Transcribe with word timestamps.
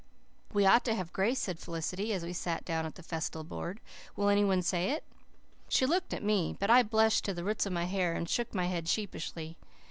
"We 0.51 0.65
ought 0.65 0.83
to 0.85 0.95
have 0.95 1.13
grace," 1.13 1.37
said 1.37 1.59
Felicity, 1.59 2.11
as 2.11 2.23
we 2.23 2.33
sat 2.33 2.65
down 2.65 2.87
at 2.87 2.95
the 2.95 3.03
festal 3.03 3.43
board. 3.43 3.79
"Will 4.15 4.29
any 4.29 4.43
one 4.43 4.63
say 4.63 4.89
it?" 4.89 5.03
She 5.69 5.85
looked 5.85 6.11
at 6.11 6.23
me, 6.23 6.57
but 6.59 6.71
I 6.71 6.81
blushed 6.81 7.23
to 7.25 7.35
the 7.35 7.43
roots 7.43 7.67
of 7.67 7.73
my 7.73 7.85
hair 7.85 8.13
and 8.15 8.27
shook 8.27 8.55
my 8.55 8.65
head 8.65 8.87
sheepishly. 8.89 9.57